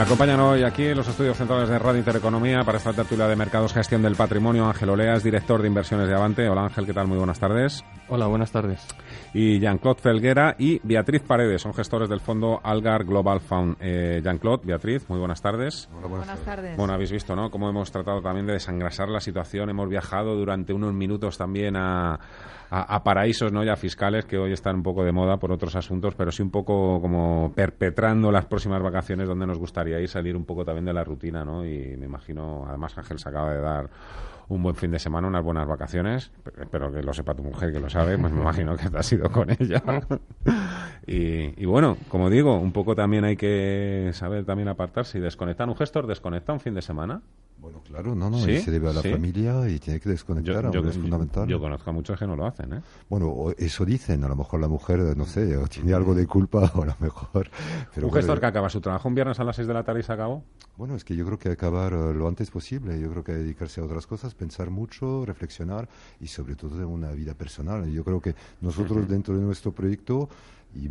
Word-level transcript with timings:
Me 0.00 0.04
acompañan 0.04 0.40
hoy 0.40 0.62
aquí 0.62 0.86
en 0.86 0.96
los 0.96 1.06
estudios 1.06 1.36
centrales 1.36 1.68
de 1.68 1.78
Radio 1.78 1.98
Intereconomía 1.98 2.64
para 2.64 2.78
esta 2.78 2.94
tertulia 2.94 3.28
de 3.28 3.36
mercados 3.36 3.74
gestión 3.74 4.00
del 4.00 4.16
patrimonio 4.16 4.64
Ángel 4.64 4.88
Oleas, 4.88 5.22
director 5.22 5.60
de 5.60 5.68
inversiones 5.68 6.08
de 6.08 6.14
Avante. 6.14 6.48
Hola 6.48 6.62
Ángel, 6.62 6.86
¿qué 6.86 6.94
tal? 6.94 7.06
Muy 7.06 7.18
buenas 7.18 7.38
tardes. 7.38 7.84
Hola, 8.08 8.26
buenas 8.26 8.50
tardes. 8.50 8.80
Y 9.34 9.60
Jean-Claude 9.60 10.00
Felguera 10.00 10.56
y 10.58 10.80
Beatriz 10.82 11.20
Paredes, 11.20 11.60
son 11.60 11.74
gestores 11.74 12.08
del 12.08 12.20
fondo 12.20 12.62
Algar 12.64 13.04
Global 13.04 13.40
Fund. 13.40 13.76
Eh, 13.78 14.22
Jean-Claude, 14.24 14.62
Beatriz, 14.64 15.06
muy 15.10 15.18
buenas 15.18 15.42
tardes. 15.42 15.90
Hola, 15.94 16.06
buenas, 16.06 16.38
tardes. 16.40 16.78
Bueno, 16.78 16.94
habéis 16.94 17.12
visto, 17.12 17.36
¿no? 17.36 17.50
Cómo 17.50 17.68
hemos 17.68 17.92
tratado 17.92 18.22
también 18.22 18.46
de 18.46 18.54
desangrasar 18.54 19.10
la 19.10 19.20
situación. 19.20 19.68
Hemos 19.68 19.90
viajado 19.90 20.34
durante 20.34 20.72
unos 20.72 20.94
minutos 20.94 21.36
también 21.36 21.76
a, 21.76 22.18
a, 22.70 23.02
paraísos, 23.02 23.52
¿no? 23.52 23.64
Ya 23.64 23.76
fiscales, 23.76 24.24
que 24.24 24.38
hoy 24.38 24.52
están 24.52 24.76
un 24.76 24.82
poco 24.82 25.04
de 25.04 25.12
moda 25.12 25.38
por 25.38 25.50
otros 25.50 25.74
asuntos, 25.74 26.14
pero 26.14 26.30
sí 26.30 26.42
un 26.42 26.50
poco 26.50 27.00
como 27.00 27.52
perpetrando 27.54 28.30
las 28.30 28.46
próximas 28.46 28.80
vacaciones 28.80 29.26
donde 29.26 29.46
nos 29.46 29.58
gustaría 29.58 29.89
ir, 29.98 30.08
salir 30.08 30.36
un 30.36 30.44
poco 30.44 30.64
también 30.64 30.84
de 30.84 30.92
la 30.92 31.02
rutina, 31.02 31.44
¿no? 31.44 31.64
Y 31.64 31.96
me 31.96 32.06
imagino, 32.06 32.66
además 32.68 32.96
Ángel 32.98 33.18
se 33.18 33.28
acaba 33.28 33.52
de 33.54 33.60
dar 33.60 33.90
un 34.50 34.62
buen 34.62 34.74
fin 34.74 34.90
de 34.90 34.98
semana, 34.98 35.28
unas 35.28 35.42
buenas 35.42 35.66
vacaciones. 35.66 36.30
Espero 36.60 36.92
que 36.92 37.02
lo 37.02 37.14
sepa 37.14 37.34
tu 37.34 37.42
mujer, 37.42 37.72
que 37.72 37.80
lo 37.80 37.88
sabe, 37.88 38.18
pues 38.18 38.32
me 38.32 38.40
imagino 38.42 38.76
que 38.76 38.90
te 38.90 38.98
has 38.98 39.12
ido 39.12 39.30
con 39.30 39.48
ella. 39.50 39.82
y, 41.06 41.62
y, 41.62 41.64
bueno, 41.66 41.96
como 42.08 42.28
digo, 42.28 42.58
un 42.58 42.72
poco 42.72 42.94
también 42.94 43.24
hay 43.24 43.36
que 43.36 44.10
saber 44.12 44.44
también 44.44 44.68
apartarse 44.68 45.18
y 45.18 45.20
desconectar. 45.20 45.68
Un 45.68 45.76
gestor 45.76 46.06
desconecta 46.06 46.52
un 46.52 46.60
fin 46.60 46.74
de 46.74 46.82
semana. 46.82 47.22
Bueno, 47.60 47.82
claro, 47.86 48.14
no, 48.14 48.30
no, 48.30 48.38
se 48.38 48.70
debe 48.70 48.88
a 48.88 48.92
la 48.94 49.02
familia 49.02 49.68
y 49.68 49.78
tiene 49.78 50.00
que 50.00 50.08
desconectar, 50.08 50.70
yo, 50.70 50.80
es 50.80 50.96
fundamental. 50.96 51.46
Yo, 51.46 51.60
conozco 51.60 51.90
a 51.90 51.92
muchos 51.92 52.18
que 52.18 52.26
no 52.26 52.34
lo 52.34 52.46
hacen, 52.46 52.72
¿eh? 52.72 52.82
Bueno, 53.08 53.48
eso 53.58 53.84
dicen, 53.84 54.24
a 54.24 54.28
lo 54.28 54.36
mejor 54.36 54.60
la 54.60 54.68
mujer, 54.68 54.98
no 55.16 55.26
sé, 55.26 55.58
tiene 55.68 55.92
algo 55.92 56.14
de 56.14 56.26
culpa 56.26 56.72
o 56.74 56.82
a 56.82 56.86
lo 56.86 56.96
mejor... 57.00 57.50
Pero 57.94 58.06
¿Un 58.06 58.12
gestor 58.14 58.40
que 58.40 58.46
acaba 58.46 58.70
su 58.70 58.80
trabajo 58.80 59.08
un 59.08 59.14
viernes 59.14 59.38
a 59.40 59.44
las 59.44 59.56
6 59.56 59.68
de 59.68 59.74
la 59.74 59.84
tarde 59.84 60.00
y 60.00 60.02
se 60.02 60.12
acabó? 60.12 60.42
Bueno, 60.76 60.94
es 60.94 61.04
que 61.04 61.14
yo 61.14 61.26
creo 61.26 61.38
que 61.38 61.50
acabar 61.50 61.92
eh, 61.92 62.14
lo 62.14 62.26
antes 62.26 62.50
posible, 62.50 62.98
yo 62.98 63.10
creo 63.10 63.22
que 63.22 63.32
dedicarse 63.32 63.82
a 63.82 63.84
otras 63.84 64.06
cosas, 64.06 64.34
pensar 64.34 64.70
mucho, 64.70 65.26
reflexionar 65.26 65.86
y 66.18 66.28
sobre 66.28 66.56
todo 66.56 66.78
de 66.78 66.86
una 66.86 67.10
vida 67.12 67.34
personal. 67.34 67.90
Yo 67.90 68.02
creo 68.04 68.20
que 68.22 68.34
nosotros 68.62 69.06
dentro 69.06 69.36
de 69.36 69.42
nuestro 69.42 69.72
proyecto, 69.72 70.30
y 70.74 70.88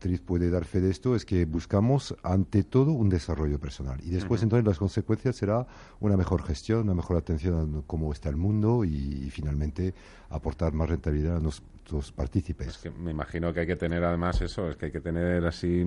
Beatriz 0.00 0.22
puede 0.22 0.50
dar 0.50 0.64
fe 0.64 0.80
de 0.80 0.90
esto, 0.90 1.14
es 1.14 1.26
que 1.26 1.44
buscamos 1.44 2.16
ante 2.22 2.62
todo 2.62 2.92
un 2.92 3.10
desarrollo 3.10 3.60
personal. 3.60 4.00
Y 4.02 4.08
después 4.08 4.42
entonces 4.42 4.66
las 4.66 4.78
consecuencias 4.78 5.36
será 5.36 5.66
una 6.00 6.16
mejor 6.16 6.42
gestión, 6.42 6.84
una 6.84 6.94
mejor 6.94 7.18
atención 7.18 7.76
a 7.76 7.82
cómo 7.86 8.10
está 8.10 8.30
el 8.30 8.36
mundo 8.36 8.82
y, 8.86 9.28
finalmente 9.30 9.92
aportar 10.30 10.72
más 10.72 10.88
rentabilidad 10.88 11.36
a 11.36 11.40
los 11.40 12.12
partícipes. 12.12 12.68
Es 12.68 12.78
que 12.78 12.90
me 12.90 13.10
imagino 13.10 13.52
que 13.52 13.60
hay 13.60 13.66
que 13.66 13.76
tener 13.76 14.02
además 14.02 14.40
eso, 14.40 14.70
es 14.70 14.76
que 14.76 14.86
hay 14.86 14.92
que 14.92 15.02
tener 15.02 15.44
así, 15.44 15.84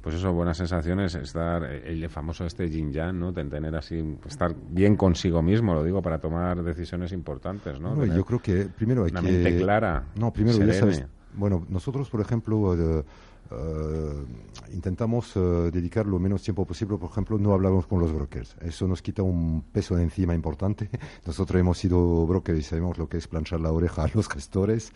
pues 0.00 0.14
eso, 0.14 0.32
buenas 0.32 0.58
sensaciones, 0.58 1.16
estar, 1.16 1.64
el 1.64 2.08
famoso 2.10 2.46
este 2.46 2.70
yin 2.70 2.92
yang, 2.92 3.18
¿no? 3.18 3.32
Tener 3.32 3.74
así, 3.74 4.18
estar 4.24 4.54
bien 4.70 4.94
consigo 4.94 5.42
mismo, 5.42 5.74
lo 5.74 5.82
digo, 5.82 6.00
para 6.00 6.20
tomar 6.20 6.62
decisiones 6.62 7.10
importantes, 7.10 7.80
¿no? 7.80 8.04
yo 8.04 8.24
creo 8.24 8.40
que 8.40 8.66
primero 8.66 9.04
hay 9.04 9.10
una 9.10 9.20
que... 9.20 9.32
mente 9.32 9.56
clara, 9.58 10.04
No, 10.14 10.32
primero 10.32 10.64
ya 10.64 10.74
sabes, 10.74 11.04
bueno, 11.34 11.66
nosotros, 11.68 12.10
por 12.10 12.20
ejemplo, 12.20 12.74
eh, 12.74 13.04
eh, 13.52 14.24
intentamos 14.72 15.36
eh, 15.36 15.40
dedicar 15.72 16.06
lo 16.06 16.18
menos 16.18 16.42
tiempo 16.42 16.64
posible, 16.64 16.96
por 16.96 17.10
ejemplo, 17.10 17.38
no 17.38 17.52
hablamos 17.52 17.86
con 17.86 18.00
los 18.00 18.12
brokers. 18.12 18.56
Eso 18.60 18.86
nos 18.88 19.02
quita 19.02 19.22
un 19.22 19.62
peso 19.72 19.96
de 19.96 20.02
encima 20.02 20.34
importante. 20.34 20.88
Nosotros 21.26 21.60
hemos 21.60 21.78
sido 21.78 22.26
brokers 22.26 22.58
y 22.58 22.62
sabemos 22.62 22.98
lo 22.98 23.08
que 23.08 23.18
es 23.18 23.28
planchar 23.28 23.60
la 23.60 23.72
oreja 23.72 24.04
a 24.04 24.10
los 24.14 24.28
gestores. 24.28 24.92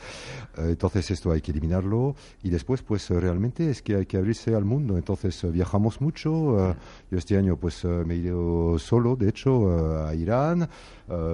Eh, 0.57 0.69
entonces 0.71 1.11
esto 1.11 1.33
hay 1.33 1.41
que 1.41 1.53
eliminarlo. 1.53 2.15
Y 2.43 2.51
después, 2.51 2.83
pues 2.83 3.11
realmente 3.11 3.71
es 3.71 3.83
que 3.83 3.97
hay 3.97 4.07
que 4.07 4.17
abrirse 4.17 4.55
al 4.55 4.65
mundo. 4.65 4.97
Entonces 4.97 5.51
viajamos 5.53 6.01
mucho. 6.01 6.75
yo 7.11 7.19
este 7.19 7.37
año 7.37 7.57
pues 7.57 7.85
me 7.85 8.15
he 8.15 8.19
ido 8.19 8.79
solo, 8.79 9.17
de 9.17 9.29
hecho, 9.29 10.07
a 10.07 10.15
Irán. 10.15 10.69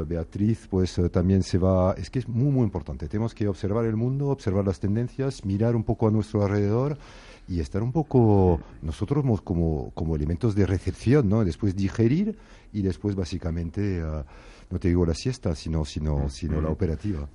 Beatriz 0.07 0.67
pues 0.69 1.01
también 1.11 1.43
se 1.43 1.59
va. 1.59 1.95
Es 1.97 2.11
que 2.11 2.19
es 2.19 2.29
muy, 2.29 2.51
muy 2.51 2.65
importante. 2.65 3.09
Tenemos 3.09 3.35
que 3.35 3.49
observar 3.49 3.85
el 3.87 3.97
mundo, 3.97 4.29
observar 4.29 4.67
las 4.67 4.81
tendencias, 4.81 5.45
mirar 5.45 5.77
un 5.77 5.85
poco 5.85 6.09
a 6.09 6.11
nuestro 6.11 6.43
alrededor 6.43 6.99
y 7.49 7.61
estar 7.61 7.83
un 7.83 7.93
poco 7.93 8.61
nosotros 8.83 9.25
como, 9.43 9.91
como 9.95 10.17
elementos 10.17 10.55
de 10.55 10.67
recepción, 10.67 11.29
¿no? 11.29 11.45
Después 11.45 11.75
digerir 11.75 12.37
y 12.73 12.83
después 12.83 13.15
básicamente, 13.15 14.03
uh, 14.03 14.25
no 14.71 14.79
te 14.79 14.89
digo 14.89 15.05
la 15.05 15.15
siesta, 15.15 15.55
sino, 15.55 15.85
sino, 15.85 16.29
sino 16.31 16.61
la 16.61 16.71
operativa. 16.71 17.29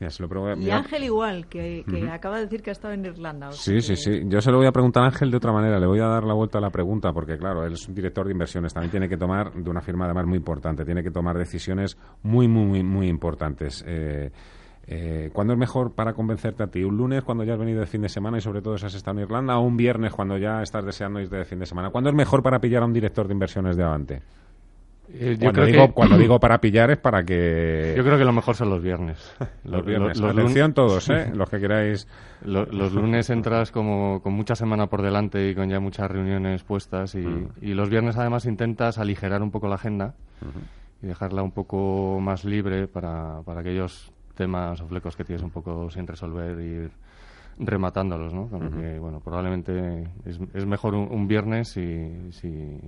y 0.57 0.69
Ángel 0.72 1.03
igual, 1.03 1.47
que, 1.47 1.84
que 1.88 2.09
acaba 2.09 2.38
de 2.38 2.45
decir 2.45 2.63
que 2.63 2.72
ha 2.72 2.73
estado 2.73 2.94
en 2.94 3.06
Irlanda. 3.06 3.51
sí, 3.51 3.81
sí, 3.81 3.95
sí. 3.95 4.22
Yo 4.25 4.41
se 4.41 4.50
lo 4.50 4.57
voy 4.57 4.68
a 4.68 4.72
preguntar 4.72 5.03
a 5.03 5.07
Ángel 5.07 5.29
de 5.29 5.38
otra 5.38 5.51
manera. 5.51 5.79
Le 5.79 5.85
voy 5.85 6.00
a 6.00 6.07
dar 6.07 6.24
la 6.24 6.34
vuelta 6.34 6.57
a 6.57 6.62
la 6.62 6.72
pregunta 6.72 7.13
porque, 7.13 7.38
claro, 7.38 7.66
él 7.66 7.74
es 7.74 7.88
un 7.88 7.94
director 7.94 8.25
de 8.25 8.31
inversiones. 8.31 8.74
También 8.74 8.89
tiene 8.89 9.07
que 9.07 9.18
tomar, 9.18 9.53
de 9.53 9.69
una 9.69 9.81
firma 9.81 10.06
además 10.06 10.25
muy 10.25 10.38
importante, 10.38 10.84
tiene 10.84 11.03
que 11.03 11.12
tomar 11.12 11.38
decisiones 11.38 11.97
muy, 12.24 12.47
muy, 12.47 12.66
muy, 12.66 12.84
muy 12.84 13.07
importantes. 13.07 13.84
Eh, 13.85 14.31
eh, 14.90 15.30
¿Cuándo 15.34 15.53
es 15.53 15.59
mejor 15.59 15.94
para 15.94 16.14
convencerte 16.14 16.64
a 16.64 16.68
ti? 16.68 16.84
¿Un 16.84 16.96
lunes 16.96 17.24
cuando 17.24 17.44
ya 17.44 17.53
has 17.53 17.59
venido 17.59 17.81
de 17.81 17.88
fin 17.88 18.02
de 18.02 18.09
semana 18.09 18.38
y 18.38 18.42
sobre 18.42 18.62
todo 18.62 18.78
si 18.78 18.86
has 18.86 18.94
estado 18.94 19.18
en 19.18 19.24
Irlanda? 19.24 19.58
¿O 19.58 19.62
un 19.62 19.75
viernes 19.75 20.14
cuando 20.14 20.38
ya 20.38 20.62
estás 20.62 20.86
deseando 20.86 21.20
ir 21.20 21.30
de 21.30 21.44
fin 21.44 21.59
de 21.59 21.66
semana? 21.66 21.90
¿Cuándo 21.90 22.09
es 22.09 22.16
mejor 22.16 22.42
para 22.42 22.59
pillar 22.59 22.84
a 22.84 22.86
un 22.86 22.94
director 22.94 23.28
de 23.28 23.34
inversiones 23.34 23.75
de 23.75 23.84
Avante? 23.84 24.22
Eh, 25.14 25.38
cuando, 25.42 25.66
digo, 25.66 25.94
cuando 25.94 26.18
digo 26.18 26.40
para 26.40 26.59
pillar 26.59 26.92
es 26.92 26.98
para 27.00 27.24
que... 27.24 27.96
Yo 27.98 28.03
creo 28.03 28.18
que 28.18 28.24
lo 28.24 28.31
mejor 28.31 28.56
son 28.56 28.70
los 28.70 28.81
viernes. 28.81 29.36
los 29.66 29.86
viernes. 29.86 30.20
Los, 30.22 30.31
Atención 30.31 30.74
todos, 30.74 31.09
¿eh? 31.09 31.31
los 31.34 31.50
que 31.50 31.59
queráis. 31.59 32.08
Los, 32.46 32.94
lunes 32.94 33.30
entras 33.30 33.72
como 33.72 34.22
con 34.22 34.34
mucha 34.34 34.56
semana 34.56 34.88
por 34.88 35.02
delante 35.02 35.50
y 35.50 35.56
con 35.56 35.69
ya 35.69 35.81
muchas 35.81 36.09
reuniones 36.09 36.64
puestas 36.64 37.14
y, 37.16 37.25
y 37.62 37.74
los 37.74 37.90
viernes 37.90 38.16
además 38.16 38.46
intentas 38.46 39.00
aligerar 39.00 39.42
un 39.42 39.52
poco 39.52 39.68
la 39.68 39.75
agenda 39.75 40.16
y 41.02 41.08
dejarla 41.08 41.42
un 41.42 41.52
poco 41.52 42.19
más 42.22 42.46
libre 42.46 42.88
para, 42.88 43.42
para 43.44 43.62
aquellos 43.62 44.14
temas 44.38 44.80
o 44.80 44.88
flecos 44.88 45.18
que 45.18 45.25
tienes 45.25 45.44
un 45.44 45.52
poco 45.52 45.90
sin 45.90 46.08
resolver 46.08 46.58
y 46.62 46.86
ir 46.86 46.92
rematándolos, 47.59 48.34
¿no? 48.34 48.50
que, 48.50 49.00
bueno, 49.00 49.20
probablemente 49.20 50.03
es, 50.25 50.40
es 50.53 50.66
mejor 50.66 50.94
un, 50.94 51.28
viernes 51.28 51.70
si, 51.70 52.31
si, 52.31 52.80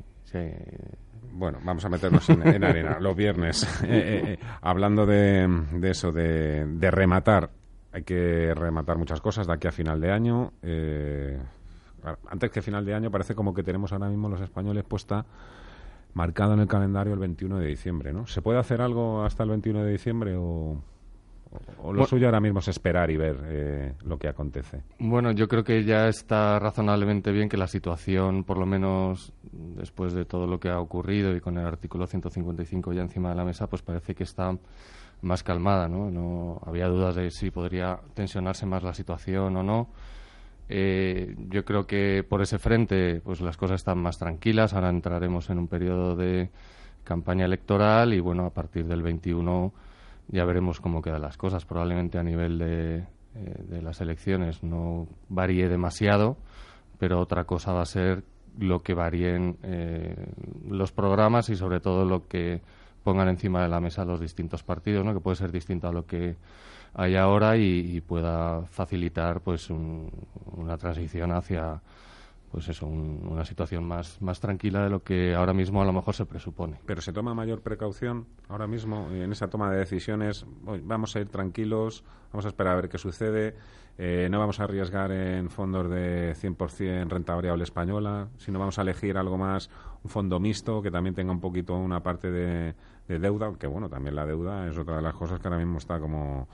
bueno, 1.34 1.60
vamos 1.64 1.84
a 1.86 1.90
meternos 1.90 2.30
en, 2.30 2.64
arena. 2.64 3.00
Los 3.00 3.16
viernes, 3.16 3.64
eh, 3.84 3.88
eh, 3.88 4.22
eh, 4.34 4.40
hablando 4.62 5.06
de, 5.06 5.48
de, 5.74 5.90
eso, 5.90 6.12
de, 6.12 6.66
de, 6.66 6.92
rematar, 6.92 7.50
hay 7.92 8.04
que 8.04 8.54
rematar 8.54 8.98
muchas 8.98 9.22
cosas 9.22 9.48
de 9.48 9.54
aquí 9.54 9.68
a 9.68 9.72
final 9.72 10.00
de 10.00 10.12
año. 10.12 10.54
antes 12.30 12.52
que 12.52 12.62
final 12.62 12.86
de 12.86 12.94
año 12.94 13.10
parece 13.10 13.34
como 13.34 13.54
que 13.54 13.64
tenemos 13.64 13.92
ahora 13.92 14.08
mismo 14.08 14.30
los 14.30 14.42
españoles 14.42 14.84
puesta 14.84 15.26
marcado 16.14 16.54
en 16.54 16.60
el 16.60 16.68
calendario 16.68 17.14
el 17.14 17.20
21 17.20 17.60
de 17.60 17.68
diciembre, 17.68 18.14
¿no? 18.14 18.28
¿Se 18.28 18.42
puede 18.42 18.60
hacer 18.60 18.82
algo 18.82 19.24
hasta 19.24 19.44
el 19.44 19.50
21 19.50 19.84
de 19.84 19.92
diciembre 19.92 20.36
o...? 20.38 20.82
¿O 21.82 21.94
lo 21.94 22.06
suyo 22.06 22.28
ahora 22.28 22.40
mismo 22.40 22.60
es 22.60 22.68
esperar 22.68 23.10
y 23.10 23.18
ver 23.18 23.38
eh, 23.46 23.94
lo 24.06 24.20
que 24.20 24.28
acontece? 24.28 24.84
Bueno, 25.00 25.32
yo 25.32 25.48
creo 25.48 25.64
que 25.64 25.84
ya 25.84 26.08
está 26.08 26.60
razonablemente 26.60 27.32
bien 27.32 27.50
que 27.50 27.58
la 27.58 27.68
situación, 27.68 28.44
por 28.44 28.58
lo 28.58 28.66
menos 28.68 29.34
después 29.52 30.14
de 30.14 30.26
todo 30.26 30.46
lo 30.46 30.60
que 30.60 30.70
ha 30.70 30.80
ocurrido 30.80 31.36
y 31.36 31.42
con 31.42 31.58
el 31.58 31.66
artículo 31.66 32.06
155 32.06 32.94
ya 32.94 33.02
encima 33.02 33.30
de 33.30 33.36
la 33.36 33.46
mesa, 33.46 33.68
pues 33.68 33.82
parece 33.82 34.14
que 34.14 34.24
está 34.24 34.56
más 35.22 35.44
calmada, 35.44 35.88
¿no? 35.88 36.12
no 36.12 36.62
había 36.66 36.88
dudas 36.88 37.16
de 37.16 37.32
si 37.32 37.50
podría 37.50 38.00
tensionarse 38.14 38.66
más 38.66 38.84
la 38.84 38.94
situación 38.94 39.58
o 39.58 39.64
no. 39.64 39.90
Eh, 40.72 41.36
yo 41.50 41.66
creo 41.66 41.88
que 41.88 42.24
por 42.28 42.44
ese 42.44 42.60
frente, 42.60 43.22
pues 43.22 43.42
las 43.42 43.58
cosas 43.58 43.78
están 43.78 43.98
más 43.98 44.20
tranquilas. 44.20 44.74
Ahora 44.74 44.90
entraremos 44.90 45.50
en 45.50 45.58
un 45.58 45.68
periodo 45.68 46.16
de 46.16 46.52
campaña 47.04 47.46
electoral 47.46 48.14
y, 48.14 48.20
bueno, 48.20 48.46
a 48.46 48.52
partir 48.52 48.86
del 48.86 49.02
21 49.02 49.74
ya 50.30 50.46
veremos 50.46 50.80
cómo 50.80 51.02
quedan 51.02 51.22
las 51.22 51.38
cosas. 51.38 51.66
Probablemente 51.66 52.18
a 52.18 52.24
nivel 52.24 52.58
de, 52.58 52.98
eh, 53.36 53.64
de 53.68 53.82
las 53.82 54.02
elecciones 54.02 54.64
no 54.64 55.08
varíe 55.28 55.70
demasiado, 55.70 56.38
pero 56.98 57.20
otra 57.20 57.46
cosa 57.46 57.74
va 57.74 57.82
a 57.82 57.86
ser 57.86 58.24
lo 58.58 58.80
que 58.82 58.94
varíen 58.94 59.58
eh, 59.64 60.16
los 60.68 60.92
programas 60.92 61.50
y 61.50 61.56
sobre 61.56 61.80
todo 61.80 62.06
lo 62.06 62.28
que 62.28 62.62
pongan 63.04 63.30
encima 63.30 63.62
de 63.62 63.70
la 63.70 63.80
mesa 63.80 64.04
los 64.04 64.20
distintos 64.20 64.64
partidos, 64.64 65.06
¿no? 65.06 65.14
que 65.14 65.20
puede 65.20 65.36
ser 65.36 65.52
distinto 65.52 65.88
a 65.88 65.94
lo 65.94 66.06
que 66.06 66.36
hay 66.94 67.16
ahora 67.16 67.56
y, 67.56 68.02
pueda 68.02 68.64
facilitar 68.66 69.42
pues 69.42 69.70
una 69.70 70.78
transición 70.78 71.32
hacia 71.32 71.82
pues 72.52 72.68
eso, 72.68 72.88
una 72.88 73.46
situación 73.46 73.84
más, 73.84 74.22
más 74.22 74.40
tranquila 74.40 74.84
de 74.84 74.90
lo 74.90 75.04
que 75.04 75.36
ahora 75.36 75.54
mismo 75.54 75.82
a 75.82 75.86
lo 75.86 75.94
mejor 75.94 76.16
se 76.16 76.26
presupone. 76.26 76.80
Pero 76.86 77.02
se 77.02 77.14
toma 77.14 77.34
mayor 77.34 77.62
precaución 77.62 78.26
ahora 78.48 78.66
mismo 78.66 79.08
en 79.12 79.32
esa 79.32 79.50
toma 79.50 79.72
de 79.72 79.78
decisiones. 79.78 80.46
Vamos 80.84 81.16
a 81.16 81.20
ir 81.20 81.30
tranquilos, 81.30 82.04
vamos 82.34 82.46
a 82.46 82.48
esperar 82.50 82.74
a 82.74 82.76
ver 82.78 82.90
qué 82.90 82.98
sucede. 82.98 83.56
Eh, 84.02 84.30
no 84.32 84.40
vamos 84.40 84.60
a 84.60 84.64
arriesgar 84.64 85.12
en 85.12 85.50
fondos 85.50 85.90
de 85.90 86.34
100% 86.34 87.10
renta 87.10 87.36
variable 87.36 87.66
española, 87.66 88.30
sino 88.38 88.58
vamos 88.58 88.80
a 88.80 88.82
elegir 88.82 89.18
algo 89.18 89.38
más, 89.38 89.70
un 90.04 90.10
fondo 90.10 90.40
mixto 90.40 90.82
que 90.82 90.90
también 90.90 91.14
tenga 91.14 91.34
un 91.34 91.42
poquito 91.42 91.76
una 91.76 92.02
parte 92.02 92.32
de, 92.32 92.76
deuda, 93.08 93.52
que 93.60 93.68
bueno, 93.68 93.90
también 93.90 94.16
la 94.16 94.26
deuda 94.26 94.68
es 94.68 94.78
otra 94.78 94.96
de 94.96 95.02
las 95.02 95.14
cosas 95.14 95.40
que 95.40 95.48
ahora 95.50 95.58
mismo 95.60 95.80
está 95.80 96.00
como 96.00 96.48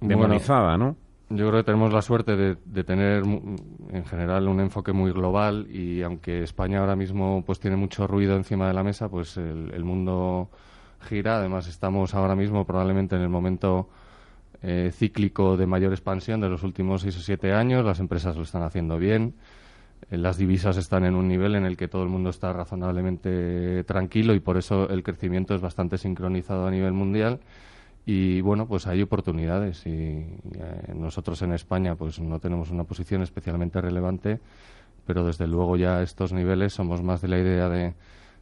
demonizada, 0.00 0.78
¿no? 0.78 0.96
Yo 1.34 1.48
creo 1.48 1.60
que 1.60 1.64
tenemos 1.64 1.92
la 1.94 2.02
suerte 2.02 2.36
de, 2.36 2.84
tener 2.84 3.22
en 3.24 4.04
general 4.04 4.48
un 4.48 4.60
enfoque 4.60 4.92
muy 4.92 5.12
global 5.12 5.66
y 5.70 6.02
aunque 6.02 6.42
España 6.42 6.80
ahora 6.80 6.94
mismo 6.94 7.42
pues 7.46 7.58
tiene 7.58 7.76
mucho 7.76 8.06
ruido 8.06 8.36
encima 8.36 8.68
de 8.68 8.74
la 8.74 8.82
mesa, 8.82 9.08
pues 9.08 9.38
el, 9.38 9.82
mundo 9.82 10.50
gira. 11.00 11.38
Además 11.38 11.68
estamos 11.68 12.14
ahora 12.14 12.36
mismo 12.36 12.66
probablemente 12.66 13.16
en 13.16 13.22
el 13.22 13.30
momento 13.30 13.88
eh, 14.62 14.90
cíclico 14.92 15.56
de 15.56 15.66
mayor 15.66 15.92
expansión 15.92 16.38
de 16.42 16.50
los 16.50 16.64
últimos 16.64 17.00
seis 17.00 17.16
o 17.16 17.20
siete 17.20 17.54
años. 17.54 17.82
Las 17.82 18.00
empresas 18.00 18.36
lo 18.36 18.42
están 18.42 18.62
haciendo 18.62 18.98
bien. 18.98 19.34
Eh, 20.10 20.18
las 20.18 20.36
divisas 20.36 20.76
están 20.76 21.06
en 21.06 21.14
un 21.14 21.28
nivel 21.28 21.54
en 21.54 21.64
el 21.64 21.78
que 21.78 21.88
todo 21.88 22.02
el 22.02 22.10
mundo 22.10 22.28
está 22.28 22.52
razonablemente 22.52 23.84
tranquilo 23.84 24.34
y 24.34 24.40
por 24.40 24.58
eso 24.58 24.86
el 24.90 25.02
crecimiento 25.02 25.54
es 25.54 25.62
bastante 25.62 25.96
sincronizado 25.96 26.66
a 26.66 26.70
nivel 26.70 26.92
mundial 26.92 27.40
y 28.04 28.40
bueno, 28.40 28.66
pues 28.66 28.86
hay 28.86 29.02
oportunidades 29.02 29.86
y 29.86 29.90
eh, 29.90 30.92
nosotros 30.94 31.40
en 31.42 31.52
España 31.52 31.94
pues 31.94 32.18
no 32.18 32.40
tenemos 32.40 32.70
una 32.70 32.84
posición 32.84 33.22
especialmente 33.22 33.80
relevante, 33.80 34.40
pero 35.06 35.24
desde 35.24 35.46
luego 35.46 35.76
ya 35.76 35.98
a 35.98 36.02
estos 36.02 36.32
niveles 36.32 36.72
somos 36.72 37.02
más 37.02 37.20
de 37.20 37.28
la 37.28 37.38
idea 37.38 37.68
de, 37.68 37.94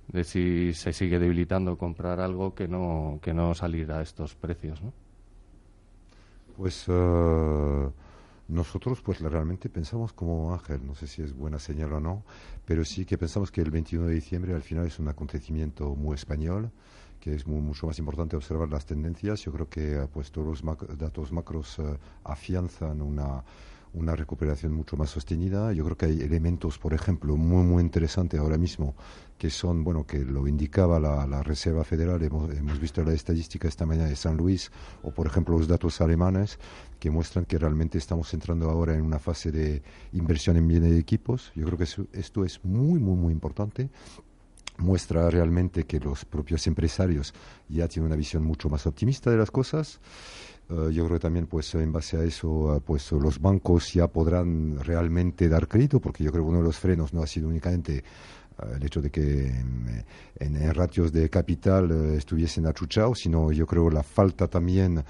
de 0.09 0.25
si 0.25 0.73
se 0.73 0.93
sigue 0.93 1.19
debilitando 1.19 1.77
comprar 1.77 2.21
algo 2.21 2.55
que 2.55 2.69
no, 2.69 3.19
que 3.23 3.35
no 3.35 3.55
salir 3.55 3.93
a 3.93 4.03
estos 4.03 4.35
precios, 4.35 4.83
¿no? 4.83 4.93
Pues 6.56 6.85
eh, 6.89 7.89
nosotros 8.50 9.00
pues 9.00 9.20
realmente 9.20 9.69
pensamos 9.69 10.12
como 10.12 10.52
Ángel, 10.52 10.85
no 10.87 10.94
sé 10.94 11.06
si 11.06 11.23
es 11.23 11.35
buena 11.35 11.58
señal 11.58 11.93
o 11.93 12.00
no, 12.00 12.25
pero 12.64 12.85
sí 12.85 13.05
que 13.05 13.17
pensamos 13.17 13.50
que 13.50 13.61
el 13.61 13.70
21 13.70 14.06
de 14.06 14.14
diciembre 14.14 14.55
al 14.55 14.62
final 14.62 14.87
es 14.87 14.99
un 14.99 15.08
acontecimiento 15.08 15.94
muy 15.94 16.14
español 16.14 16.70
que 17.20 17.35
es 17.35 17.47
mucho 17.47 17.87
más 17.87 17.99
importante 17.99 18.35
observar 18.35 18.70
las 18.70 18.87
tendencias. 18.87 19.43
Yo 19.43 19.52
creo 19.52 19.69
que 19.69 20.08
pues, 20.12 20.32
todos 20.32 20.62
los 20.62 20.99
datos 20.99 21.31
macros 21.32 21.79
eh, 21.79 21.99
afianzan 22.25 23.02
una, 23.02 23.44
una 23.93 24.15
recuperación 24.15 24.73
mucho 24.73 24.97
más 24.97 25.11
sostenida. 25.11 25.73
Yo 25.73 25.85
creo 25.85 25.97
que 25.97 26.07
hay 26.07 26.21
elementos, 26.21 26.79
por 26.79 26.95
ejemplo, 26.95 27.37
muy, 27.37 27.65
muy 27.65 27.83
interesantes 27.83 28.39
ahora 28.39 28.57
mismo, 28.57 28.95
que 29.39 29.51
son, 29.51 29.85
bueno, 29.85 30.07
que 30.07 30.19
lo 30.19 30.47
indicaba 30.47 31.01
la, 31.01 31.43
Reserva 31.43 31.85
Federal, 31.85 32.23
hemos, 32.23 32.51
hemos, 32.55 32.79
visto 32.79 33.03
la 33.03 33.13
estadística 33.13 33.67
esta 33.67 33.87
mañana 33.87 34.09
de 34.09 34.17
San 34.17 34.37
Luis, 34.37 34.71
o 35.03 35.11
por 35.11 35.27
ejemplo 35.27 35.57
los 35.57 35.67
datos 35.67 36.01
alemanes, 36.01 36.59
que 36.99 37.11
muestran 37.11 37.45
que 37.45 37.59
realmente 37.59 37.99
estamos 37.99 38.33
entrando 38.35 38.71
ahora 38.71 38.95
en 38.95 39.03
una 39.03 39.19
fase 39.19 39.51
de 39.51 39.83
inversión 40.13 40.57
en 40.57 40.69
bienes 40.69 40.91
de 40.91 40.99
equipos. 40.99 41.53
Yo 41.55 41.65
creo 41.67 41.79
que 41.79 41.85
esto 42.13 42.45
es 42.45 42.65
muy, 42.65 43.01
muy, 43.01 43.17
muy 43.17 43.33
importante 43.33 43.91
muestra 44.81 45.31
realmente 45.31 45.85
que 45.85 46.00
los 46.00 46.25
propios 46.25 46.67
empresarios 46.67 47.32
ya 47.69 47.88
tienen 47.88 48.06
una 48.06 48.17
visión 48.17 48.43
mucho 48.43 48.69
más 48.69 48.87
optimista 48.87 49.31
de 49.31 49.37
las 49.37 49.50
cosas. 49.50 50.00
Uh, 50.69 50.91
yo 50.91 51.05
creo 51.05 51.19
que 51.19 51.23
también 51.23 51.47
pues 51.47 51.75
en 51.75 51.93
base 51.93 52.17
a 52.17 52.23
eso 52.23 52.49
uh, 52.49 52.81
pues 52.81 53.11
los 53.12 53.41
bancos 53.41 53.93
ya 53.93 54.06
podrán 54.06 54.79
realmente 54.79 55.49
dar 55.49 55.67
crédito 55.67 56.00
porque 56.00 56.23
yo 56.23 56.31
creo 56.31 56.44
que 56.44 56.50
uno 56.50 56.59
de 56.59 56.65
los 56.65 56.79
frenos 56.79 57.12
no 57.12 57.23
ha 57.23 57.27
sido 57.27 57.49
únicamente 57.49 58.05
uh, 58.59 58.77
el 58.77 58.85
hecho 58.85 59.03
de 59.03 59.11
que 59.11 59.49
en, 59.49 60.05
en, 60.38 60.75
ratios 60.75 61.12
de 61.12 61.29
capital 61.29 61.91
estuviesen 62.15 62.67
achuchados, 62.67 63.19
sino 63.19 63.50
yo 63.50 63.67
creo 63.67 63.91
la 63.91 64.05
falta 64.05 64.47
también 64.47 65.03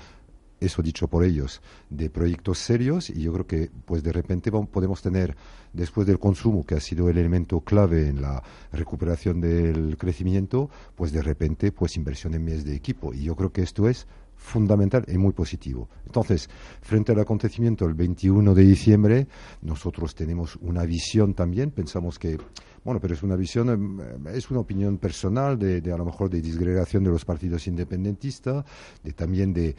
eso 0.60 0.82
dicho 0.82 1.08
por 1.08 1.24
ellos, 1.24 1.62
de 1.88 2.10
proyectos 2.10 2.58
serios 2.58 3.10
y 3.10 3.22
yo 3.22 3.32
creo 3.32 3.46
que 3.46 3.70
pues 3.84 4.02
de 4.02 4.12
repente 4.12 4.52
podemos 4.52 5.02
tener, 5.02 5.36
después 5.72 6.06
del 6.06 6.18
consumo, 6.18 6.64
que 6.64 6.74
ha 6.74 6.80
sido 6.80 7.08
el 7.08 7.18
elemento 7.18 7.60
clave 7.60 8.08
en 8.08 8.20
la 8.20 8.42
recuperación 8.72 9.40
del 9.40 9.96
crecimiento, 9.96 10.70
pues 10.94 11.12
de 11.12 11.22
repente 11.22 11.72
pues 11.72 11.96
inversión 11.96 12.34
en 12.34 12.44
mes 12.44 12.64
de 12.64 12.74
equipo 12.74 13.14
y 13.14 13.24
yo 13.24 13.34
creo 13.34 13.52
que 13.52 13.62
esto 13.62 13.88
es 13.88 14.06
fundamental 14.40 15.04
y 15.06 15.18
muy 15.18 15.32
positivo. 15.32 15.88
Entonces, 16.06 16.48
frente 16.80 17.12
al 17.12 17.20
acontecimiento 17.20 17.84
el 17.84 17.94
21 17.94 18.54
de 18.54 18.64
diciembre, 18.64 19.26
nosotros 19.62 20.14
tenemos 20.14 20.56
una 20.56 20.84
visión 20.84 21.34
también, 21.34 21.70
pensamos 21.70 22.18
que 22.18 22.38
bueno, 22.84 23.00
pero 23.00 23.14
es 23.14 23.22
una 23.22 23.36
visión, 23.36 23.68
em, 23.68 24.26
es 24.28 24.50
una 24.50 24.60
opinión 24.60 24.98
personal 24.98 25.58
de, 25.58 25.92
a 25.92 25.96
lo 25.96 26.04
mejor 26.04 26.30
de 26.30 26.40
disgregación 26.40 27.04
de 27.04 27.10
los 27.10 27.24
partidos 27.24 27.66
independentistas, 27.66 28.64
de 29.02 29.12
también 29.12 29.52
de, 29.52 29.74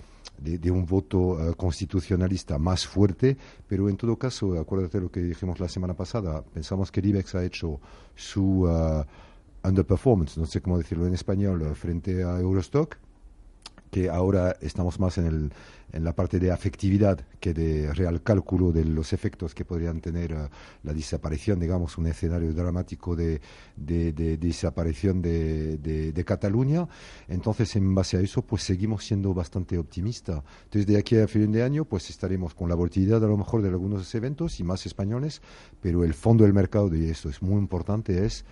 un 0.72 0.86
voto 0.86 1.38
eh, 1.40 1.54
constitucionalista 1.56 2.58
más 2.58 2.88
fuerte, 2.88 3.38
pero 3.68 3.90
en 3.90 3.98
todo 3.98 4.16
caso, 4.18 4.60
acuérdate 4.60 5.00
lo 5.00 5.12
que 5.12 5.22
dijimos 5.22 5.60
la 5.60 5.68
semana 5.68 5.94
pasada, 5.94 6.44
pensamos 6.44 6.92
que 6.92 7.00
el 7.00 7.08
IBEX 7.08 7.36
ha 7.36 7.44
hecho 7.44 7.80
su 8.16 8.64
uh, 8.64 9.04
underperformance, 9.64 10.38
no 10.38 10.46
sé 10.46 10.62
cómo 10.62 10.78
decirlo 10.78 11.06
en 11.06 11.14
español, 11.14 11.76
frente 11.76 12.24
a 12.24 12.40
Eurostock, 12.40 12.98
que 13.92 14.10
ahora 14.10 14.56
estamos 14.62 15.00
más 15.00 15.18
en, 15.18 15.26
el, 15.26 15.54
en 15.92 16.04
la 16.04 16.16
parte 16.16 16.40
de 16.40 16.52
afectividad 16.52 17.20
que 17.40 17.54
de 17.54 17.94
real 17.94 18.24
cálculo 18.24 18.72
de 18.72 18.86
los 18.86 19.12
efectos 19.12 19.54
que 19.54 19.66
podrían 19.66 20.00
tener 20.00 20.34
uh, 20.34 20.48
la 20.84 20.94
desaparición, 20.94 21.60
digamos, 21.60 21.98
un 21.98 22.08
escenario 22.08 22.54
dramático 22.54 23.16
de, 23.16 23.42
de, 23.76 24.14
de, 24.14 24.38
desaparición 24.38 25.22
de, 25.22 25.78
de, 25.78 26.24
Cataluña. 26.24 26.88
Entonces, 27.28 27.76
en 27.76 27.94
base 27.94 28.16
a 28.16 28.22
eso, 28.22 28.44
pues 28.44 28.64
seguimos 28.64 29.04
siendo 29.04 29.34
bastante 29.34 29.78
optimistas. 29.78 30.44
Entonces, 30.64 30.88
de 30.88 30.98
aquí 30.98 31.18
a 31.18 31.28
fin 31.28 31.52
de 31.52 31.64
año, 31.64 31.84
pues 31.84 32.10
estaremos 32.10 32.54
con 32.54 32.70
la 32.70 32.76
volatilidad 32.76 33.24
a 33.24 33.28
lo 33.28 33.38
mejor 33.38 33.62
de 33.62 33.70
algunos 33.70 34.14
eventos 34.16 34.60
y 34.60 34.64
más 34.64 34.86
españoles, 34.86 35.42
pero 35.82 36.06
el 36.06 36.14
fondo 36.14 36.46
del 36.46 36.54
mercado, 36.54 36.96
y 36.96 37.10
esto 37.10 37.28
es 37.28 37.42
muy 37.42 37.58
importante, 37.58 38.26
es 38.26 38.46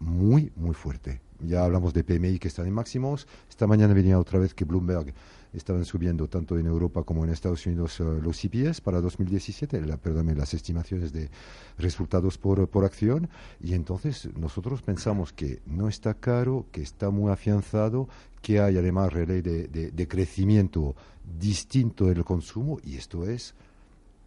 muy, 0.00 0.52
muy 0.56 0.74
fuerte 0.74 1.20
ya 1.42 1.64
hablamos 1.64 1.92
de 1.92 2.04
PMI 2.04 2.38
que 2.38 2.48
están 2.48 2.66
en 2.66 2.74
máximos. 2.74 3.26
Esta 3.48 3.66
mañana 3.66 3.94
venía 3.94 4.18
otra 4.18 4.38
vez 4.38 4.54
que 4.54 4.64
Bloomberg 4.64 5.12
estaban 5.52 5.84
subiendo 5.84 6.28
tanto 6.28 6.58
en 6.58 6.66
Europa 6.66 7.02
como 7.02 7.24
en 7.24 7.30
Estados 7.30 7.66
Unidos 7.66 8.00
uh, 8.00 8.20
los 8.22 8.40
CPS 8.40 8.80
para 8.80 9.00
2017, 9.00 9.80
la, 9.82 9.98
las 10.34 10.54
estimaciones 10.54 11.12
de 11.12 11.30
resultados 11.78 12.38
por, 12.38 12.66
por 12.68 12.84
acción. 12.84 13.28
Y 13.60 13.74
entonces 13.74 14.28
nosotros 14.36 14.82
pensamos 14.82 15.32
que 15.32 15.60
no 15.66 15.88
está 15.88 16.14
caro, 16.14 16.66
que 16.72 16.82
está 16.82 17.10
muy 17.10 17.30
afianzado, 17.30 18.08
que 18.40 18.60
hay 18.60 18.76
además 18.76 19.12
relay 19.12 19.42
de, 19.42 19.68
de, 19.68 20.08
crecimiento 20.08 20.96
distinto 21.38 22.10
en 22.10 22.16
el 22.16 22.24
consumo 22.24 22.80
y 22.82 22.96
esto 22.96 23.24
es 23.24 23.54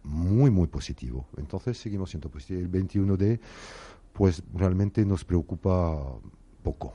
muy, 0.02 0.50
muy 0.50 0.68
positivo. 0.68 1.26
Entonces 1.36 1.76
seguimos 1.76 2.10
siendo 2.10 2.30
positivos. 2.30 2.62
El 2.62 2.68
21 2.68 3.16
de, 3.16 3.40
pues 4.12 4.42
realmente 4.54 5.04
nos 5.04 5.24
preocupa 5.24 6.02
poco. 6.62 6.94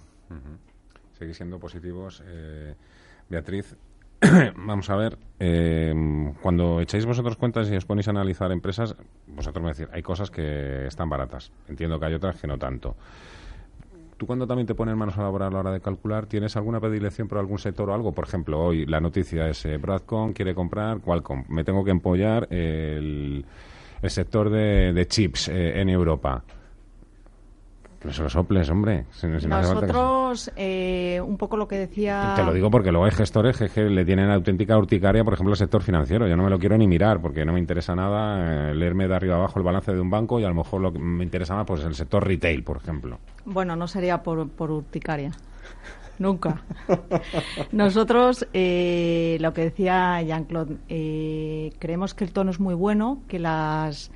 Seguir 1.18 1.36
siendo 1.36 1.60
positivos. 1.60 2.24
Eh, 2.26 2.76
Beatriz, 3.30 3.76
vamos 4.56 4.90
a 4.90 4.96
ver, 4.96 5.18
eh, 5.40 5.94
cuando 6.42 6.82
echáis 6.82 7.06
vosotros 7.06 7.38
cuentas 7.38 7.70
y 7.70 7.76
os 7.76 7.86
ponéis 7.86 8.08
a 8.08 8.12
analizar 8.12 8.52
empresas, 8.52 8.96
vosotros 9.28 9.64
me 9.64 9.74
decís, 9.74 9.88
hay 9.92 10.02
cosas 10.02 10.30
que 10.30 10.88
están 10.88 11.10
baratas. 11.10 11.52
Entiendo 11.68 12.00
que 12.00 12.06
hay 12.06 12.14
otras 12.14 12.40
que 12.40 12.48
no 12.48 12.58
tanto. 12.58 12.96
¿Tú 14.18 14.28
cuando 14.28 14.46
también 14.46 14.68
te 14.68 14.76
pones 14.76 14.96
manos 14.96 15.18
a 15.18 15.22
la 15.22 15.30
obra 15.30 15.48
a 15.48 15.50
la 15.50 15.60
hora 15.60 15.72
de 15.72 15.80
calcular, 15.80 16.28
tienes 16.28 16.56
alguna 16.56 16.80
predilección 16.80 17.28
por 17.28 17.40
algún 17.40 17.58
sector 17.58 17.90
o 17.90 17.94
algo? 17.94 18.12
Por 18.12 18.26
ejemplo, 18.26 18.60
hoy 18.64 18.86
la 18.86 19.00
noticia 19.00 19.50
es 19.50 19.66
eh, 19.66 19.78
Bradcom 19.78 20.34
quiere 20.34 20.54
comprar 20.54 21.00
Qualcomm. 21.00 21.46
Me 21.50 21.64
tengo 21.64 21.84
que 21.84 21.90
empollar 21.90 22.48
el, 22.52 23.44
sector 24.04 24.52
de, 24.52 25.06
chips 25.08 25.48
en 25.48 25.90
Europa 25.90 26.44
no 28.04 28.12
se 28.12 28.24
lo 28.24 28.30
soples, 28.30 28.70
hombre. 28.70 29.06
Nosotros, 29.48 30.52
eh, 30.56 31.22
un 31.24 31.38
poco 31.38 31.56
lo 31.56 31.68
que 31.68 31.78
decía... 31.78 32.34
Te 32.36 32.44
lo 32.44 32.54
digo 32.54 32.72
porque 32.72 32.92
luego 32.92 33.06
hay 33.06 33.12
gestores 33.12 33.58
que, 33.58 33.82
le 33.84 34.06
tienen 34.06 34.32
auténtica 34.32 34.78
urticaria, 34.78 35.24
por 35.24 35.34
ejemplo, 35.34 35.54
el 35.54 35.58
sector 35.58 35.84
financiero. 35.84 36.28
Yo 36.28 36.36
no 36.36 36.44
me 36.44 36.50
lo 36.50 36.58
quiero 36.58 36.78
ni 36.78 36.88
mirar 36.88 37.22
porque 37.22 37.46
no 37.46 37.54
me 37.54 37.60
interesa 37.60 37.96
nada 37.96 38.72
eh, 38.72 38.76
leerme 38.76 39.08
de 39.08 39.16
arriba 39.16 39.36
abajo 39.36 39.60
el 39.60 39.66
balance 39.66 39.94
de 39.94 40.00
un 40.00 40.10
banco 40.10 40.40
y 40.40 40.44
a 40.44 40.50
lo 40.50 40.56
mejor 40.56 40.82
lo 40.82 40.92
que 40.92 41.00
me 41.00 41.24
interesa 41.24 41.56
más 41.56 41.66
pues 41.66 41.84
el 41.84 41.94
sector 41.94 42.26
retail, 42.26 42.64
por 42.64 42.78
ejemplo. 42.78 43.20
Bueno, 43.46 43.76
no 43.76 43.88
sería 43.88 44.24
por, 44.24 44.50
por 44.50 44.72
urticaria. 44.72 45.32
Nunca. 46.18 46.64
Nosotros, 47.72 48.48
eh, 48.54 49.38
lo 49.40 49.54
que 49.54 49.62
decía 49.62 50.22
Jean-Claude, 50.22 50.78
creemos 51.80 52.14
que 52.14 52.24
el 52.24 52.32
tono 52.32 52.52
es 52.52 52.60
muy 52.60 52.76
bueno, 52.76 53.22
que 53.28 53.40
las 53.40 54.12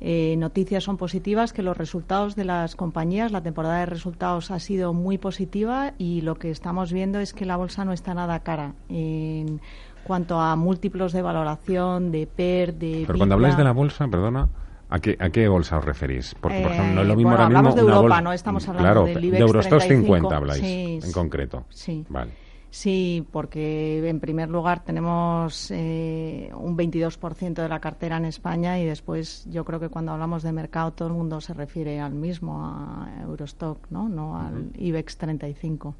eh, 0.00 0.34
noticias 0.38 0.84
son 0.84 0.96
positivas, 0.96 1.52
que 1.52 1.62
los 1.62 1.76
resultados 1.76 2.36
de 2.36 2.44
las 2.44 2.76
compañías, 2.76 3.32
la 3.32 3.42
temporada 3.42 3.78
de 3.78 3.86
resultados 3.86 4.50
ha 4.50 4.58
sido 4.58 4.92
muy 4.92 5.18
positiva 5.18 5.94
y 5.98 6.20
lo 6.20 6.36
que 6.36 6.50
estamos 6.50 6.92
viendo 6.92 7.20
es 7.20 7.32
que 7.32 7.46
la 7.46 7.56
bolsa 7.56 7.84
no 7.84 7.92
está 7.92 8.14
nada 8.14 8.40
cara 8.40 8.74
en 8.88 9.60
cuanto 10.04 10.40
a 10.40 10.56
múltiplos 10.56 11.12
de 11.12 11.22
valoración, 11.22 12.10
de 12.12 12.26
PER, 12.26 12.74
de... 12.74 13.04
Pero 13.06 13.18
cuando 13.18 13.36
habláis 13.36 13.56
de 13.56 13.64
la 13.64 13.72
bolsa, 13.72 14.06
perdona, 14.08 14.48
¿A 14.90 14.98
qué, 15.00 15.16
¿A 15.18 15.30
qué 15.30 15.48
bolsa 15.48 15.78
os 15.78 15.84
referís? 15.84 16.36
Porque, 16.40 16.60
por 16.60 16.70
ejemplo, 16.70 16.94
no 16.94 17.02
es 17.02 17.08
lo 17.08 17.16
mismo 17.16 17.30
eh, 17.30 17.34
ahora 17.34 17.46
hablamos 17.46 17.74
mismo 17.74 17.88
de 17.88 17.96
Europa, 17.96 18.20
no 18.20 18.32
estamos 18.32 18.68
hablando 18.68 18.84
claro, 18.84 19.06
del 19.06 19.24
IBEX 19.24 19.38
de 19.38 19.40
Eurostock 19.40 19.78
35. 19.78 20.06
50 20.06 20.36
habláis, 20.36 21.04
en 21.04 21.12
concreto. 21.12 21.64
Sí. 21.70 22.04
Vale. 22.08 22.43
Sí, 22.74 23.24
porque 23.30 24.08
en 24.08 24.18
primer 24.18 24.50
lugar 24.50 24.82
tenemos 24.82 25.70
eh, 25.70 26.50
un 26.56 26.76
22% 26.76 27.54
de 27.62 27.68
la 27.68 27.78
cartera 27.78 28.16
en 28.16 28.24
España 28.24 28.80
y 28.80 28.84
después 28.84 29.46
yo 29.48 29.64
creo 29.64 29.78
que 29.78 29.88
cuando 29.88 30.10
hablamos 30.10 30.42
de 30.42 30.50
mercado 30.50 30.92
todo 30.92 31.06
el 31.06 31.14
mundo 31.14 31.40
se 31.40 31.54
refiere 31.54 32.00
al 32.00 32.14
mismo, 32.14 32.66
a 32.66 33.22
Eurostock, 33.22 33.78
no, 33.90 34.08
no 34.08 34.40
al 34.40 34.72
IBEX 34.76 35.16
35. 35.18 35.94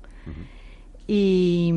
Y, 1.06 1.72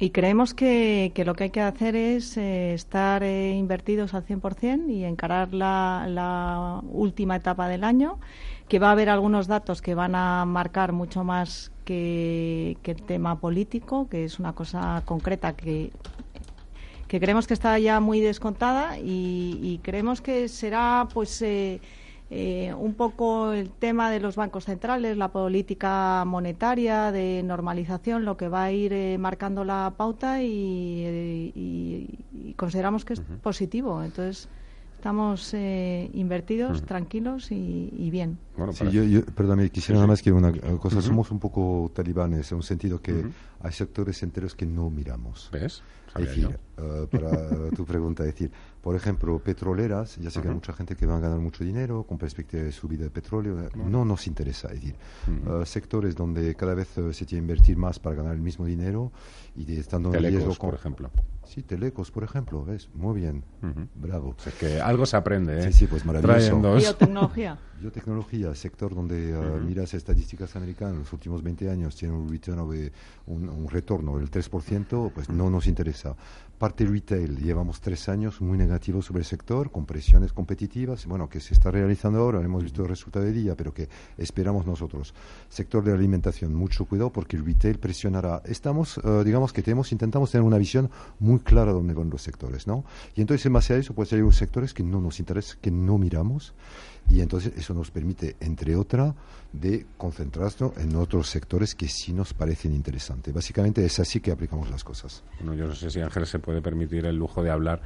Y 0.00 0.10
creemos 0.10 0.52
que, 0.52 1.12
que, 1.14 1.24
lo 1.24 1.34
que 1.34 1.44
hay 1.44 1.50
que 1.50 1.60
hacer 1.60 1.94
es 1.94 2.36
eh, 2.36 2.74
estar 2.74 3.22
eh, 3.22 3.52
invertidos 3.52 4.12
al 4.14 4.26
100% 4.26 4.90
y 4.90 5.04
encarar 5.04 5.54
la, 5.54 6.06
la, 6.08 6.80
última 6.90 7.36
etapa 7.36 7.68
del 7.68 7.84
año, 7.84 8.18
que 8.68 8.80
va 8.80 8.88
a 8.88 8.92
haber 8.92 9.08
algunos 9.08 9.46
datos 9.46 9.82
que 9.82 9.94
van 9.94 10.16
a 10.16 10.44
marcar 10.46 10.92
mucho 10.92 11.22
más 11.22 11.70
que, 11.84 12.76
que 12.82 12.92
el 12.92 13.02
tema 13.02 13.38
político, 13.40 14.08
que 14.08 14.24
es 14.24 14.38
una 14.38 14.54
cosa 14.54 15.02
concreta 15.04 15.54
que, 15.54 15.90
que 17.08 17.20
creemos 17.20 17.46
que 17.46 17.54
está 17.54 17.78
ya 17.78 18.00
muy 18.00 18.20
descontada 18.20 18.98
y, 18.98 19.58
y 19.62 19.78
creemos 19.82 20.20
que 20.20 20.48
será 20.48 21.08
pues 21.12 21.40
eh, 21.42 21.80
eh, 22.30 22.72
un 22.74 22.94
poco 22.94 23.52
el 23.52 23.70
tema 23.70 24.10
de 24.10 24.18
los 24.18 24.34
bancos 24.34 24.64
centrales, 24.64 25.16
la 25.16 25.28
política 25.28 26.24
monetaria 26.26 27.12
de 27.12 27.42
normalización, 27.44 28.24
lo 28.24 28.36
que 28.36 28.48
va 28.48 28.64
a 28.64 28.72
ir 28.72 28.92
eh, 28.92 29.18
marcando 29.18 29.62
la 29.64 29.92
pauta 29.96 30.42
y, 30.42 31.04
eh, 31.04 31.52
y, 31.54 32.18
y, 32.32 32.54
consideramos 32.54 33.04
que 33.04 33.12
es 33.12 33.20
positivo. 33.42 34.02
Entonces, 34.02 34.48
estamos 35.04 35.52
eh, 35.52 36.08
invertidos, 36.14 36.78
uh 36.78 36.82
-huh. 36.82 36.86
tranquilos 36.86 37.52
y, 37.52 37.92
y, 37.92 38.08
bien. 38.08 38.38
Bueno, 38.56 38.72
sí, 38.72 38.90
yo, 38.90 39.04
yo, 39.04 39.22
perdóname, 39.22 39.68
quisiera 39.68 39.96
nada 39.96 40.06
más 40.06 40.22
que 40.22 40.32
una 40.32 40.50
cosa. 40.78 40.96
Uh 40.96 41.02
-huh. 41.02 41.06
Somos 41.08 41.30
un 41.30 41.38
poco 41.38 41.92
talibanes, 41.94 42.50
en 42.52 42.56
un 42.56 42.62
sentido 42.62 43.02
que 43.02 43.26
hay 43.60 43.72
sectores 43.72 44.22
enteros 44.22 44.54
que 44.54 44.64
no 44.64 44.88
miramos. 44.88 45.50
¿Ves? 45.52 45.82
Es 46.16 46.26
decir, 46.26 46.58
uh, 46.78 47.06
para 47.06 47.70
tu 47.70 47.84
pregunta, 47.84 48.22
es 48.24 48.32
decir, 48.32 48.50
por 48.82 48.96
ejemplo, 48.96 49.38
petroleras, 49.38 50.16
ya 50.16 50.30
sé 50.30 50.38
uh 50.38 50.40
-huh. 50.40 50.42
que 50.42 50.48
hay 50.48 50.54
mucha 50.54 50.72
gente 50.72 50.96
que 50.96 51.06
va 51.06 51.16
a 51.16 51.20
ganar 51.20 51.38
mucho 51.38 51.64
dinero 51.64 52.04
con 52.04 52.18
perspectiva 52.18 52.62
de 52.62 52.72
subida 52.72 53.04
de 53.04 53.10
petróleo, 53.10 53.56
-huh. 53.56 53.84
no 53.86 54.04
nos 54.04 54.26
interesa. 54.26 54.68
Es 54.68 54.74
decir, 54.74 54.94
uh 55.26 55.30
-huh. 55.30 55.64
sectores 55.64 56.14
donde 56.14 56.54
cada 56.54 56.74
vez 56.74 56.96
eh, 56.98 57.12
se 57.14 57.24
tiene 57.24 57.40
que 57.40 57.52
invertir 57.52 57.76
más 57.76 57.98
para 57.98 58.16
ganar 58.16 58.34
el 58.34 58.42
mismo 58.42 58.66
dinero 58.66 59.10
y 59.56 59.64
de, 59.64 59.80
estando 59.80 60.10
Telecos, 60.10 60.34
en 60.34 60.36
riesgo. 60.46 60.58
Con... 60.58 60.70
por 60.70 60.78
ejemplo. 60.78 61.10
Sí, 61.46 61.62
Telecos, 61.62 62.10
por 62.10 62.24
ejemplo, 62.24 62.64
¿ves? 62.64 62.88
Muy 62.94 63.20
bien, 63.20 63.44
bravo. 63.94 64.34
O 64.36 64.40
sea, 64.40 64.52
que 64.52 64.80
algo 64.80 65.04
se 65.04 65.16
aprende, 65.16 65.58
¿eh? 65.60 65.72
Sí, 65.72 65.80
sí, 65.80 65.86
pues 65.86 66.04
maravilloso. 66.04 66.60
Biotecnología. 66.60 67.58
Biotecnología, 67.80 68.54
sector 68.54 68.94
donde 68.94 69.36
miras 69.66 69.92
estadísticas 69.92 70.56
americanas, 70.56 70.96
los 70.96 71.12
últimos 71.12 71.42
20 71.42 71.70
años 71.70 71.96
tiene 71.96 72.14
un 72.14 72.28
return 72.28 72.60
un, 73.26 73.48
un 73.48 73.68
retorno 73.68 74.16
del 74.18 74.30
3%, 74.30 75.12
pues 75.12 75.28
no 75.28 75.50
nos 75.50 75.66
interesa 75.66 76.16
parte 76.58 76.84
retail, 76.86 77.38
llevamos 77.38 77.80
tres 77.80 78.08
años 78.08 78.40
muy 78.40 78.56
negativos 78.56 79.06
sobre 79.06 79.20
el 79.20 79.26
sector, 79.26 79.70
con 79.70 79.86
presiones 79.86 80.32
competitivas, 80.32 81.06
bueno, 81.06 81.28
que 81.28 81.40
se 81.40 81.54
está 81.54 81.70
realizando 81.70 82.20
ahora, 82.20 82.40
hemos 82.40 82.62
visto 82.62 82.82
el 82.82 82.88
resultado 82.88 83.24
de 83.24 83.32
día, 83.32 83.54
pero 83.56 83.74
que 83.74 83.88
esperamos 84.16 84.66
nosotros. 84.66 85.14
Sector 85.48 85.84
de 85.84 85.92
alimentación, 85.92 86.54
mucho 86.54 86.84
cuidado 86.84 87.10
porque 87.10 87.36
el 87.36 87.44
retail 87.44 87.78
presionará. 87.78 88.42
Estamos, 88.44 88.98
uh, 88.98 89.22
digamos 89.24 89.52
que 89.52 89.62
tenemos, 89.62 89.92
intentamos 89.92 90.30
tener 90.30 90.46
una 90.46 90.58
visión 90.58 90.90
muy 91.18 91.40
clara 91.40 91.72
de 91.72 91.78
dónde 91.78 91.94
van 91.94 92.10
los 92.10 92.22
sectores, 92.22 92.66
¿no? 92.66 92.84
Y 93.14 93.20
entonces, 93.20 93.44
en 93.46 93.52
base 93.52 93.74
a 93.74 93.76
eso, 93.76 93.94
pues 93.94 94.12
hay 94.12 94.20
unos 94.20 94.36
sectores 94.36 94.72
que 94.74 94.82
no 94.82 95.00
nos 95.00 95.20
interesan, 95.20 95.58
que 95.60 95.70
no 95.70 95.98
miramos, 95.98 96.54
y 97.08 97.20
entonces 97.20 97.52
eso 97.56 97.74
nos 97.74 97.90
permite, 97.90 98.36
entre 98.40 98.76
otras, 98.76 99.14
de 99.52 99.86
concentrarnos 99.96 100.76
en 100.78 100.96
otros 100.96 101.28
sectores 101.28 101.74
que 101.74 101.88
sí 101.88 102.12
nos 102.12 102.34
parecen 102.34 102.74
interesantes. 102.74 103.32
Básicamente 103.32 103.84
es 103.84 103.98
así 104.00 104.20
que 104.20 104.32
aplicamos 104.32 104.70
las 104.70 104.82
cosas. 104.82 105.22
Bueno, 105.38 105.54
yo 105.54 105.66
no 105.66 105.74
sé 105.74 105.90
si 105.90 106.00
Ángel 106.00 106.26
se 106.26 106.38
puede 106.38 106.60
permitir 106.62 107.06
el 107.06 107.16
lujo 107.16 107.42
de 107.42 107.50
hablar 107.50 107.80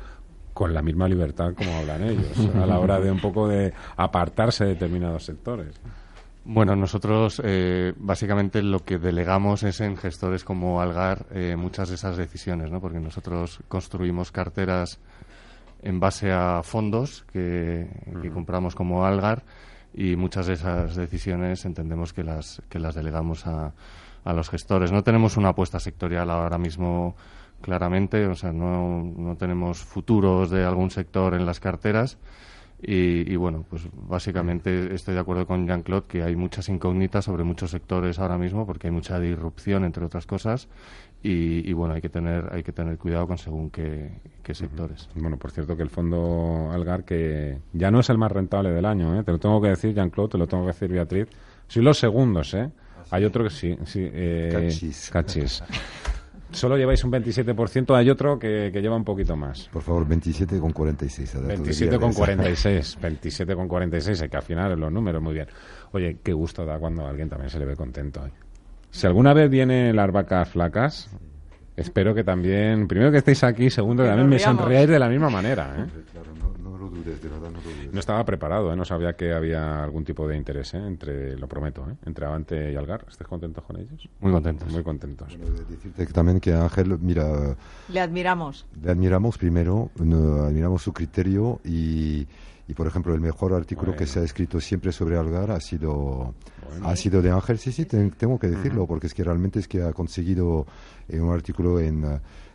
con 0.55 0.75
la 0.75 0.83
misma 0.83 1.09
libertad 1.09 1.55
como 1.55 1.73
hablan 1.77 2.03
ellos, 2.03 2.37
a 2.55 2.67
la 2.67 2.79
hora 2.79 2.99
de 3.01 3.11
un 3.11 3.21
poco 3.21 3.47
de 3.47 3.73
apartarse 3.97 4.65
de 4.65 4.71
determinados 4.71 5.25
sectores. 5.25 5.81
Bueno, 6.45 6.75
nosotros 6.75 7.43
eh, 7.45 7.93
básicamente 7.97 8.63
lo 8.63 8.83
que 8.83 8.99
delegamos 8.99 9.63
es 9.65 9.81
en 9.81 9.97
gestores 9.97 10.45
como 10.45 10.81
Algar 10.81 11.27
eh, 11.31 11.57
muchas 11.57 11.91
de 11.91 11.97
esas 11.97 12.17
decisiones, 12.17 12.71
¿no? 12.71 12.81
porque 12.81 12.99
nosotros 12.99 13.61
construimos 13.69 14.33
carteras 14.33 14.99
en 15.83 16.01
base 16.01 16.33
a 16.33 16.63
fondos 16.63 17.25
que, 17.33 17.89
que, 18.23 18.31
compramos 18.31 18.75
como 18.75 19.05
Algar 19.05 19.45
y 19.95 20.17
muchas 20.17 20.47
de 20.47 20.55
esas 20.55 20.97
decisiones 20.97 21.65
entendemos 21.65 22.13
que 22.13 22.25
las, 22.25 22.63
que 22.69 22.79
las 22.79 22.95
delegamos 22.95 23.47
a, 23.47 23.73
a 24.25 24.33
los 24.33 24.51
gestores. 24.51 24.93
No 24.93 25.03
tenemos 25.03 25.37
una 25.37 25.51
apuesta 25.51 25.81
sectorial 25.81 26.31
ahora 26.31 26.59
mismo 26.59 27.17
claramente, 27.61 28.27
o 28.27 28.35
sea, 28.35 28.53
no, 28.53 29.03
no 29.03 29.37
tenemos 29.37 29.79
futuros 29.79 30.51
de 30.51 30.65
algún 30.65 30.91
sector 30.91 31.35
en 31.35 31.47
las 31.47 31.61
carteras. 31.61 32.19
Y, 32.81 33.33
y, 33.33 33.35
bueno, 33.37 33.65
pues 33.69 33.89
básicamente 33.93 34.95
estoy 34.95 35.15
de 35.15 35.21
acuerdo 35.21 35.47
con 35.47 35.67
Jean-Claude 35.67 36.07
que 36.07 36.23
hay 36.23 36.37
muchas 36.37 36.69
incógnitas 36.69 37.25
sobre 37.25 37.43
muchos 37.43 37.73
sectores 37.73 38.21
ahora 38.21 38.39
mismo 38.39 38.67
porque 38.67 38.87
hay 38.87 38.93
mucha 38.93 39.19
disrupción, 39.19 39.85
entre 39.85 40.05
otras 40.05 40.27
cosas, 40.27 40.69
y, 41.21 41.69
y, 41.69 41.73
bueno, 41.73 41.95
hay 41.95 42.01
que 42.01 42.09
tener 42.09 42.49
hay 42.53 42.63
que 42.63 42.71
tener 42.73 42.97
cuidado 42.97 43.27
con 43.27 43.37
según 43.37 43.71
qué, 43.71 44.21
qué 44.45 44.55
sectores. 44.55 45.09
Bueno, 45.17 45.37
por 45.39 45.51
cierto 45.51 45.77
que 45.77 45.83
el 45.83 45.91
fondo 45.91 46.71
Algar 46.73 47.05
que 47.05 47.59
ya 47.73 47.91
no 47.91 47.99
es 47.99 48.11
el 48.11 48.19
más 48.19 48.31
rentable 48.31 48.71
del 48.71 48.85
año, 48.85 49.19
¿eh? 49.19 49.25
te 49.25 49.33
lo 49.33 49.39
tengo 49.39 49.61
que 49.61 49.71
decir 49.71 49.93
Jean-Claude, 49.93 50.31
te 50.31 50.39
lo 50.39 50.47
tengo 50.47 50.63
que 50.63 50.69
decir 50.69 50.89
Beatriz, 50.89 51.29
soy 51.67 51.83
los 51.83 51.99
segundos, 51.99 52.55
¿eh? 52.55 52.71
Hay 53.11 53.25
otro 53.25 53.43
que 53.43 53.51
sí, 53.51 53.77
sí 53.85 54.09
eh, 54.13 54.51
Cachis. 54.53 55.11
Cachis. 55.11 55.63
Solo 56.51 56.77
lleváis 56.77 57.05
un 57.05 57.13
27%, 57.13 57.95
hay 57.95 58.09
otro 58.09 58.39
que, 58.39 58.71
que 58.73 58.81
lleva 58.81 58.97
un 58.97 59.05
poquito 59.05 59.37
más. 59.37 59.69
Por 59.73 59.83
favor, 59.83 60.07
27 60.09 60.59
con 60.59 60.73
46. 60.73 61.47
27 61.47 61.99
con 61.99 62.13
46, 62.13 62.99
27 63.01 63.55
con 63.55 63.69
46, 63.69 64.23
hay 64.23 64.29
que 64.29 64.37
afinar 64.37 64.77
los 64.79 64.91
números, 64.91 65.23
muy 65.23 65.35
bien. 65.35 65.47
Oye, 65.93 66.19
qué 66.23 66.33
gusto 66.33 66.65
da 66.65 66.79
cuando 66.79 67.07
a 67.07 67.11
alguien 67.11 67.29
también 67.29 67.51
se 67.51 67.59
le 67.59 67.67
ve 67.67 67.77
contento. 67.77 68.25
¿eh? 68.27 68.33
Si 68.91 69.07
alguna 69.07 69.35
vez 69.35 69.51
vienen 69.51 69.95
las 69.95 70.11
vacas 70.11 70.49
flacas, 70.49 71.11
espero 71.79 72.15
que 72.15 72.25
también, 72.25 72.89
primero 72.89 73.11
que 73.11 73.19
estéis 73.19 73.45
aquí, 73.45 73.71
segundo 73.71 74.03
que 74.03 74.09
también 74.09 74.29
me 74.29 74.39
sonreáis 74.39 74.89
de 74.89 74.99
la 74.99 75.09
misma 75.09 75.31
manera. 75.31 75.75
¿eh? 75.79 75.87
Claro, 76.13 76.31
no, 76.39 76.71
no, 76.71 76.79
lo 76.79 76.89
dudes, 76.91 77.23
de 77.23 77.29
verdad 77.29 77.51
no 77.51 77.59
lo 77.59 77.63
dudes. 77.63 77.93
No 77.93 78.01
estaba 78.01 78.25
preparado, 78.25 78.73
¿eh? 78.73 78.77
no 78.77 78.85
sabía 78.85 79.15
que 79.15 79.33
había 79.33 79.85
algún 79.85 80.05
tipo 80.05 80.27
de 80.27 80.37
interés, 80.37 80.75
¿eh? 80.75 80.79
entre, 80.79 81.37
lo 81.37 81.47
prometo, 81.47 81.87
¿eh? 81.89 81.95
entre 82.05 82.27
Avante 82.27 82.73
y 82.73 82.77
Algar. 82.77 83.05
¿Estáis 83.09 83.29
contentos 83.29 83.65
con 83.65 83.77
ellos? 83.77 84.09
Muy 84.21 84.33
contentos. 84.33 84.73
Muy 84.73 84.83
contentos. 84.83 85.37
Bueno, 85.39 85.55
decirte 85.69 86.07
que 86.07 86.13
también 86.13 86.41
que 86.41 86.53
Ángel, 86.53 86.99
mira... 86.99 87.57
Le 87.89 88.01
admiramos. 88.01 88.67
Le 88.83 88.91
admiramos 88.91 89.39
primero, 89.39 89.91
admiramos 89.99 90.83
su 90.83 90.93
criterio 90.93 91.61
y 91.65 92.27
y 92.69 92.75
por 92.75 92.87
ejemplo 92.87 93.15
el 93.15 93.21
mejor 93.21 93.55
artículo 93.55 93.93
bueno. 93.93 93.99
que 93.99 94.07
se 94.07 94.21
ha 94.21 94.23
escrito 94.23 94.61
siempre 94.61 94.93
sobre 94.93 95.17
Algar 95.17 95.51
ha 95.51 95.61
sido 95.61 96.35
bueno. 96.69 96.89
ha 96.89 96.95
sido 96.95 97.23
de 97.23 97.31
Ángel 97.31 97.59
sí 97.59 97.73
sí 97.73 97.87
te, 97.87 98.11
tengo 98.11 98.39
que 98.39 98.49
decirlo 98.49 98.83
uh 98.83 98.85
-huh. 98.85 98.89
porque 98.89 99.07
es 99.07 99.15
que 99.15 99.25
realmente 99.25 99.59
es 99.59 99.67
que 99.67 99.83
ha 99.83 99.93
conseguido 99.93 100.67
en 101.09 101.23
un 101.23 101.33
artículo 101.33 101.81
en 101.81 102.05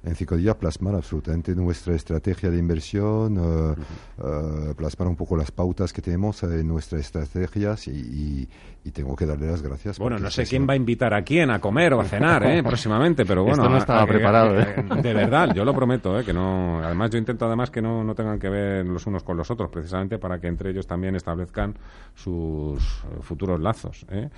en 0.03 0.15
cinco 0.15 0.35
días 0.35 0.55
plasmar 0.55 0.95
absolutamente 0.95 1.55
nuestra 1.55 1.95
estrategia 1.95 2.49
de 2.49 2.57
inversión, 2.57 3.37
uh, 3.37 3.71
uh 3.71 3.75
-huh. 4.17 4.71
uh, 4.71 4.75
plasmar 4.75 5.07
un 5.07 5.15
poco 5.15 5.37
las 5.37 5.51
pautas 5.51 5.93
que 5.93 6.01
tenemos 6.01 6.43
en 6.43 6.67
nuestras 6.67 7.01
estrategias 7.01 7.87
y, 7.87 7.91
y, 7.91 8.49
y 8.83 8.91
tengo 8.91 9.15
que 9.15 9.25
darle 9.25 9.47
las 9.47 9.61
gracias. 9.61 9.97
Bueno, 9.99 10.19
no 10.19 10.29
sé 10.29 10.45
quién 10.45 10.67
va 10.67 10.73
a 10.73 10.75
invitar 10.75 11.13
a 11.13 11.23
quién 11.23 11.49
a 11.51 11.59
comer 11.59 11.93
o 11.93 12.01
a 12.01 12.05
cenar 12.05 12.43
¿eh? 12.43 12.61
próximamente, 12.63 13.25
pero 13.25 13.43
bueno. 13.43 13.63
Esto 13.63 13.69
no 13.69 13.77
estaba 13.77 14.01
a, 14.01 14.03
a, 14.03 14.07
preparado. 14.07 14.59
¿eh? 14.59 14.83
De 15.01 15.13
verdad, 15.13 15.53
yo 15.53 15.63
lo 15.63 15.73
prometo, 15.73 16.19
¿eh? 16.19 16.25
que 16.25 16.33
no. 16.33 16.81
Además, 16.83 17.09
yo 17.11 17.17
intento 17.17 17.45
además 17.45 17.71
que 17.71 17.81
no, 17.81 18.03
no 18.03 18.13
tengan 18.13 18.39
que 18.39 18.49
ver 18.49 18.85
los 18.85 19.05
unos 19.07 19.23
con 19.23 19.37
los 19.37 19.49
otros, 19.49 19.69
precisamente 19.69 20.17
para 20.17 20.39
que 20.39 20.47
entre 20.47 20.71
ellos 20.71 20.85
también 20.85 21.15
establezcan 21.15 21.75
sus 22.13 23.03
futuros 23.21 23.59
lazos. 23.59 24.05
¿eh? 24.09 24.29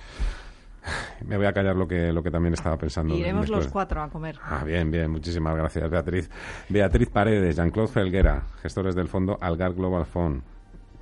Me 1.26 1.36
voy 1.36 1.46
a 1.46 1.52
callar 1.52 1.76
lo 1.76 1.86
que, 1.86 2.12
lo 2.12 2.22
que 2.22 2.30
también 2.30 2.54
estaba 2.54 2.76
pensando. 2.76 3.14
Iremos 3.14 3.48
los 3.48 3.68
cuatro 3.68 4.02
a 4.02 4.08
comer. 4.08 4.36
Ah, 4.42 4.64
bien, 4.64 4.90
bien. 4.90 5.10
Muchísimas 5.10 5.56
gracias, 5.56 5.90
Beatriz. 5.90 6.30
Beatriz 6.68 7.08
Paredes, 7.10 7.56
Jean-Claude 7.56 7.88
Felguera, 7.92 8.42
gestores 8.62 8.94
del 8.94 9.08
fondo 9.08 9.38
Algar 9.40 9.74
Global 9.74 10.06
Fund. 10.06 10.42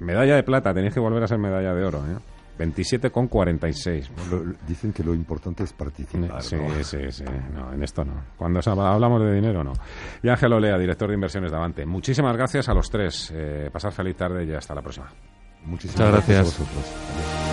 Medalla 0.00 0.37
de 0.37 0.43
plata, 0.43 0.75
tenéis 0.75 0.95
que 0.95 1.00
volver 1.00 1.23
a 1.23 1.26
ser 1.26 1.38
medalla 1.38 1.73
de 1.73 1.85
oro, 1.85 1.99
¿eh? 2.07 2.17
27,46. 2.59 4.57
Dicen 4.67 4.93
que 4.93 5.03
lo 5.03 5.14
importante 5.14 5.64
es 5.64 5.73
participar. 5.73 6.43
Sí, 6.43 6.57
¿no? 6.57 6.85
sí, 6.85 6.99
sí. 7.11 7.25
No, 7.53 7.73
en 7.73 7.83
esto 7.83 8.05
no. 8.05 8.12
Cuando 8.37 8.61
hablamos 8.64 9.23
de 9.23 9.35
dinero, 9.35 9.64
no. 9.64 9.73
Y 10.23 10.29
Ángel 10.29 10.53
Olea, 10.53 10.79
director 10.79 11.09
de 11.09 11.14
inversiones 11.14 11.50
de 11.50 11.57
Avante. 11.57 11.85
Muchísimas 11.85 12.37
gracias 12.37 12.69
a 12.69 12.75
los 12.75 12.88
tres. 12.91 13.33
Eh, 13.35 13.71
pasar 13.73 13.93
feliz 13.93 14.17
tarde 14.17 14.45
y 14.45 14.53
hasta 14.53 14.75
la 14.75 14.83
próxima. 14.83 15.09
Muchísimas 15.64 16.11
Muchas 16.11 16.12
gracias. 16.12 16.38
gracias 16.38 16.61
a 16.61 16.64
vosotros. 16.64 17.43